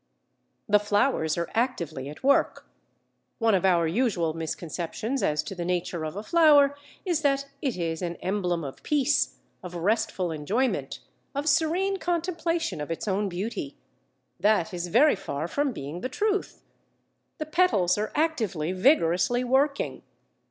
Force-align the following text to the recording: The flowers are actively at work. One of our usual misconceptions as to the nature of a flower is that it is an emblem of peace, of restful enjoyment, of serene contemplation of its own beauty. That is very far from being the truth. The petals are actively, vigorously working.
The 0.67 0.79
flowers 0.79 1.37
are 1.37 1.47
actively 1.53 2.09
at 2.09 2.23
work. 2.23 2.67
One 3.37 3.53
of 3.53 3.63
our 3.65 3.85
usual 3.87 4.33
misconceptions 4.33 5.21
as 5.21 5.43
to 5.43 5.53
the 5.53 5.63
nature 5.63 6.05
of 6.05 6.15
a 6.15 6.23
flower 6.23 6.75
is 7.05 7.21
that 7.21 7.45
it 7.61 7.77
is 7.77 8.01
an 8.01 8.15
emblem 8.15 8.63
of 8.63 8.81
peace, 8.81 9.35
of 9.61 9.75
restful 9.75 10.31
enjoyment, 10.31 11.01
of 11.35 11.47
serene 11.47 11.97
contemplation 11.97 12.81
of 12.81 12.89
its 12.89 13.07
own 13.07 13.29
beauty. 13.29 13.77
That 14.39 14.73
is 14.73 14.87
very 14.87 15.15
far 15.15 15.47
from 15.47 15.71
being 15.71 16.01
the 16.01 16.09
truth. 16.09 16.63
The 17.37 17.45
petals 17.45 17.95
are 17.99 18.11
actively, 18.15 18.71
vigorously 18.71 19.43
working. 19.43 20.01